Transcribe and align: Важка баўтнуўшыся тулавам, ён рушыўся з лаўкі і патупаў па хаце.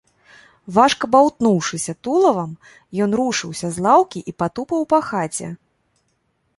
Важка 0.77 1.09
баўтнуўшыся 1.15 1.95
тулавам, 2.09 2.51
ён 3.07 3.11
рушыўся 3.23 3.67
з 3.77 3.87
лаўкі 3.87 4.19
і 4.33 4.37
патупаў 4.41 4.81
па 4.95 4.99
хаце. 5.13 5.47